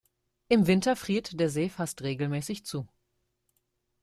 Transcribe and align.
Im 0.47 0.65
Winter 0.65 0.95
friert 0.95 1.39
der 1.39 1.51
See 1.51 1.69
fast 1.69 2.01
regelmäßig 2.01 2.65
zu. 2.65 2.87